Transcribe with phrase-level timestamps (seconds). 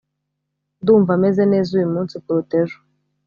[0.81, 2.77] ndumva meze neza uyu munsi kuruta ejo